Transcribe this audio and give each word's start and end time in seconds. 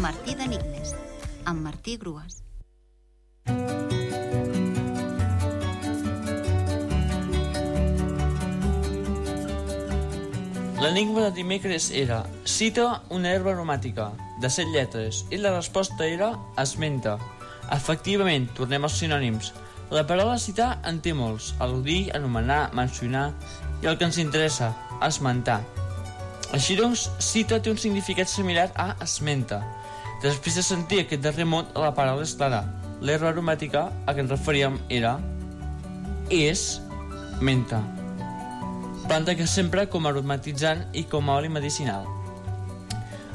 Martí 0.00 0.32
d'Enigmes, 0.32 0.94
amb 1.44 1.60
Martí 1.60 1.98
Grues. 2.00 2.38
L'enigma 10.80 11.26
de 11.26 11.34
dimecres 11.36 11.90
era 11.92 12.22
cita 12.48 13.02
una 13.10 13.34
herba 13.34 13.52
aromàtica 13.52 14.06
de 14.40 14.48
set 14.48 14.70
lletres 14.72 15.26
i 15.28 15.36
la 15.42 15.52
resposta 15.52 16.08
era 16.08 16.30
esmenta. 16.62 17.18
Efectivament, 17.76 18.48
tornem 18.56 18.88
als 18.88 18.96
sinònims. 19.02 19.52
La 19.92 20.06
paraula 20.08 20.38
citar 20.40 20.78
en 20.88 21.02
té 21.04 21.12
molts, 21.12 21.50
al·ludir, 21.60 22.06
anomenar, 22.16 22.70
mencionar 22.72 23.34
i 23.84 23.92
el 23.92 24.00
que 24.00 24.08
ens 24.08 24.22
interessa, 24.24 24.72
esmentar. 25.04 25.60
Així 26.56 26.74
doncs, 26.80 27.10
cita 27.20 27.60
té 27.60 27.70
un 27.70 27.78
significat 27.78 28.32
similar 28.32 28.70
a 28.80 28.94
esmenta. 29.04 29.60
Després 30.20 30.58
de 30.58 30.66
sentir 30.66 31.04
aquest 31.04 31.24
darrer 31.24 31.46
mot, 31.48 31.70
la 31.76 31.94
paraula 31.96 32.26
és 32.26 32.36
clara. 32.36 32.64
L'herba 33.00 33.30
aromàtica 33.30 33.88
a 34.04 34.12
què 34.12 34.20
ens 34.24 34.34
referíem 34.34 34.76
era 34.92 35.16
és 36.30 36.78
menta 37.40 37.80
planta 39.10 39.34
que 39.34 39.42
sempre 39.50 39.88
com 39.90 40.04
aromatitzant 40.06 40.84
i 40.94 41.00
com 41.10 41.26
a 41.26 41.34
oli 41.40 41.48
medicinal. 41.50 42.04